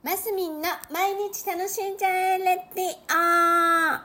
[0.00, 3.98] マスミンの毎日楽しんじゃえレッティオ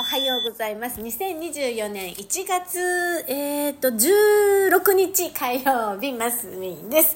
[0.00, 1.02] おはようございます。
[1.02, 2.78] 2024年1月、
[3.28, 7.14] えっ、と、16日火曜日、マスミンです。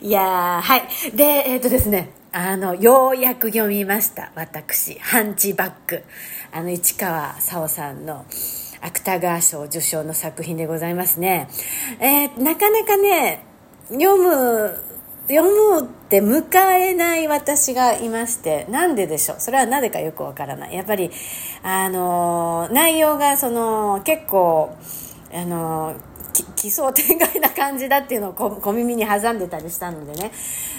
[0.00, 0.88] いや、はい。
[1.14, 4.32] で、えっ、とですね、あの、ようやく読みました。
[4.34, 6.02] 私、ハンチバック。
[6.50, 8.24] あの、市川沙央さんの、
[8.82, 11.48] 芥川賞受賞の作品でございますね。
[12.00, 13.44] えーなかなかね、
[13.88, 14.78] 読む、
[15.28, 19.40] 読むって迎えない私がいまして、なんででしょう？
[19.40, 20.74] それはなぜかよくわからない。
[20.74, 21.10] やっぱり、
[21.62, 24.76] あの内容がその、結構、
[25.32, 25.94] あの
[26.56, 30.32] 奇想天外な感じだっていうのを小小耳に挟んでたりしたのでね。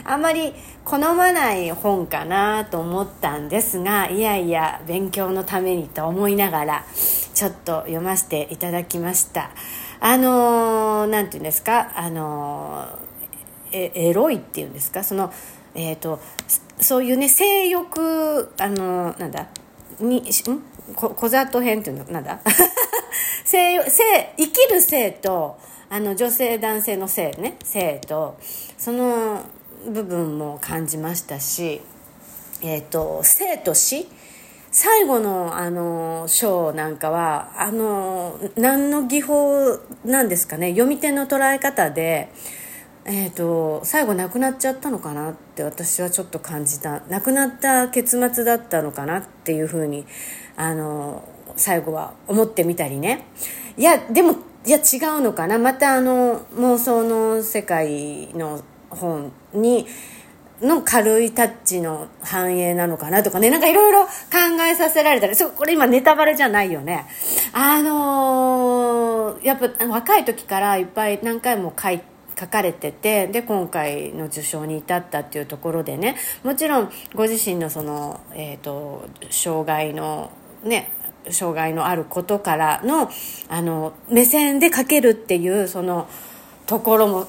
[0.06, 0.54] あんまり
[0.84, 6.86] 好まない本かなと思ったんですがいやいや勉強のためにと思いながら
[7.34, 9.52] ちょっと読ませていただきました。
[10.00, 11.92] あのーていうんですか？
[11.98, 12.98] あのー
[13.72, 15.04] えエロいっていうんですか？
[15.04, 15.32] その
[15.76, 16.20] えっ、と
[16.80, 19.48] そういうね性欲あのなんだ？
[20.00, 20.24] にん？
[20.96, 22.40] こ小里編っていうのなんだ？
[23.46, 25.58] 性性生きる性と
[25.90, 27.58] あの女性男性の性ね。
[27.64, 28.38] 性と
[28.78, 29.42] その
[29.88, 31.82] 部分も感じましたし
[32.62, 34.08] えっ、と生と死。
[34.72, 40.72] 最後のあの章なんかはあの何の技法なんですかね。
[40.72, 42.30] 読み手の捉え方で
[43.06, 47.02] えー、と最後亡くなっちゃったのかなって私はちょっと感じた。
[47.10, 50.06] 亡くなった結末だったのかなっていうふうに
[50.56, 53.26] あの最後は思ってみたりね。
[53.78, 55.58] いやでもいや違うのかな。
[55.58, 59.86] またあの妄想の世界の本に
[60.62, 63.50] の軽いタッチの反映なのかなとかね。
[63.50, 64.10] なんかいろいろ考
[64.70, 65.36] えさせられたり。
[65.36, 67.06] そうこれ今ネタバレじゃないよね。
[67.52, 72.02] あのーやっぱ若い時からいっぱい何回も書い
[72.40, 76.16] 書かれててで今回の受賞に至ったっていうところでね。
[76.44, 80.32] もちろんご自身のその、えー、と障害の
[80.64, 80.92] ね
[81.30, 83.10] 障害のあることからの
[83.50, 86.08] あの目線で書けるっていうその
[86.66, 87.28] ところも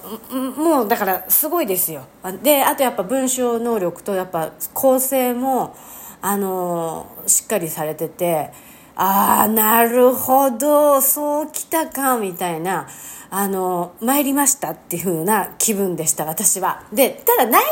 [0.56, 2.06] もうだからすごいですよ。
[2.42, 5.76] であとやっぱ文章能力とやっぱ構成も
[6.22, 8.50] あのしっかりされてて
[8.96, 12.88] ああなるほどそうきたかみたいな
[13.30, 16.84] あの参りましたっていう風な気分でした私は。
[16.92, 17.64] でただ内容はね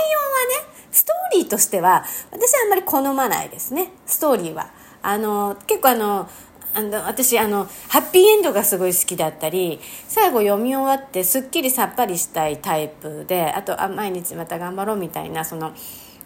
[0.90, 4.70] ストーリーとしては私はあんまり好まないですねストーリーは。
[5.02, 6.28] あの結構あの
[6.74, 15.74] あの私あのハッピーエンドがすごい好きだったり最後読み終わってすっきりさっぱりしたいタイプであとあ毎日また頑張ろうみたいなその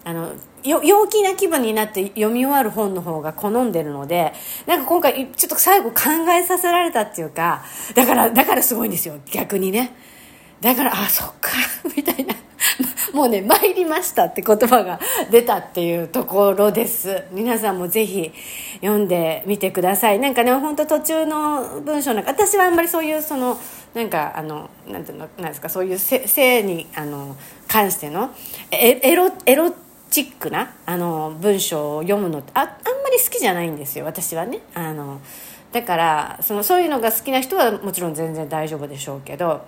[0.05, 4.33] あの陽気な気分になって読み終わる本の方が好んでるので
[4.67, 7.65] なんか今回ちょっと最後考えさせられたっていうか
[7.97, 9.19] だからだからすごいんですよ。
[9.33, 9.93] 逆にね。
[10.61, 11.51] だからあそっか
[11.97, 12.35] みたいな。
[13.13, 15.01] もうね参りましたって言葉が
[15.31, 17.25] 出たっていうところです。
[17.33, 18.33] 皆さんもぜひ
[18.81, 20.19] 読んでみてください。
[20.19, 23.59] なんかね本当途中の文章なんか私はあんまりそういうその
[23.95, 27.37] なんかあのなんていうのなんですかそういう性にあの
[27.69, 28.31] 関しての
[28.71, 29.75] エエロエロ
[30.11, 34.61] チックなあの文章を読むのってああんまり好きじゃないんですよ私はね。
[34.75, 35.21] あの
[35.73, 39.67] だからそのそういうのが好きな人はもちろん全然大丈夫でしょうけど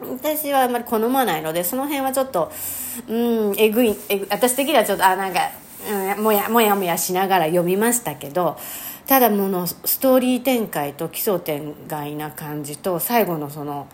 [0.00, 2.52] 私はあんまり好まないのでその辺はちょっと
[3.08, 5.40] うんえぐいえぐ私的にはちょっとあなんか、
[6.16, 8.56] うん、もやもやもやしながら読みましたけど
[9.06, 13.88] ただものストーリー展開と奇想天外な感じと最後のその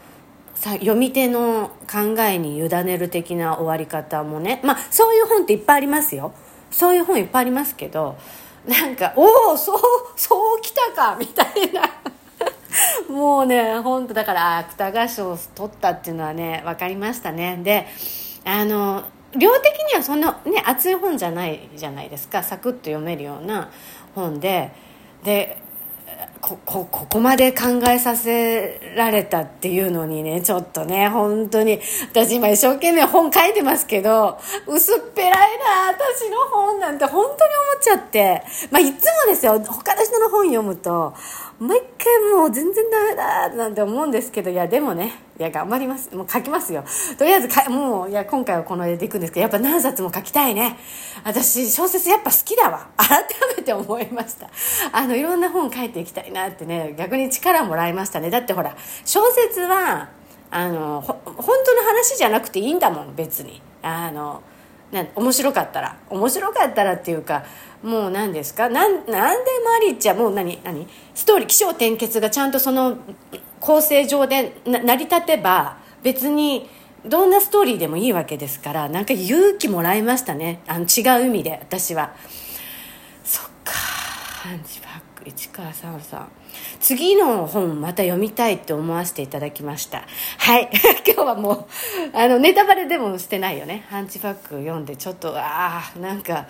[0.56, 6.32] 読み手の考えに委ねる的な終わり方もねまあそういう本っていっぱいありますよ。
[6.70, 8.16] そういう本いっぱいありますけど
[8.66, 9.81] なんかおおそう
[10.16, 11.82] そうきたかみたいな。
[13.08, 17.60] もうね本当だから芥川賞を取ったっていうのはね分かりましたね。
[17.62, 17.86] で
[18.44, 19.04] あの
[19.36, 22.42] 量的にはそんなね熱い本じゃないじゃないですか。
[22.42, 23.70] サクッと読めるような
[24.14, 24.72] 本で。
[25.24, 25.64] で
[26.40, 31.81] こここまで考えさせられたっていうのにねちょっとね本当に
[32.12, 37.53] 私今一生懸命本書いてますけど薄っぺらいな私の本なんて本当に
[37.84, 38.42] ちゃって。
[38.70, 39.60] まあいつもですよ。
[39.60, 41.14] 他の人の本読むと
[41.60, 44.50] 毎回もう全然ダメだなんて思うんですけど。
[44.50, 46.14] いやでもねいや頑張ります。
[46.14, 46.84] もう書きますよ。
[47.19, 50.76] とりあえずかもういや今回はこの絵でいくんですけどやっぱ何冊も書きたいね。
[51.25, 52.88] 私小説やっぱ好きだわ。
[52.96, 53.25] 改
[53.56, 54.48] めて思いました。
[54.92, 58.30] あのいろんな本書いていきたいなってね逆に力もらいましたね。
[58.30, 60.08] だってほら小説は
[60.50, 61.34] あのほ本
[61.66, 63.60] 当の話じゃなくていいんだもん別に。
[63.82, 64.42] あの
[64.94, 65.99] な面白かったら。
[66.08, 67.44] 面白かったらっていうか
[67.82, 68.70] もう何ですか？
[68.70, 70.58] なんなんでマリッチはもう何？
[70.64, 70.87] 何？
[71.14, 72.96] ストーリー起承転結がちゃんとその
[73.61, 76.70] 構成上で成り立てば別に
[77.05, 80.61] どんなストーリーでもいいわけですからなんか勇気もらいましたね。
[80.67, 82.14] あの違う意味で私は。
[83.23, 86.29] そっかハンチバック市川さんさん。
[86.80, 90.06] 次の本また読みたいって思わせていただきました。
[90.38, 90.70] はい。
[91.06, 91.66] 今日はもう
[92.12, 93.86] あのネタバレでもしてないよね。
[93.90, 96.46] ハンチバック読んでちょっとああなんか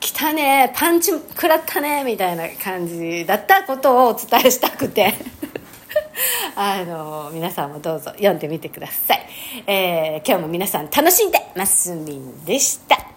[0.00, 0.72] 来たね。
[0.74, 2.04] パンチ食らったね。
[2.04, 5.14] みたいな感じだったことをお伝えしたくて。
[6.56, 9.26] あの皆さんもどうぞ読んでみてください、
[9.66, 13.15] えー、今日も皆さん楽しんでますみんでした。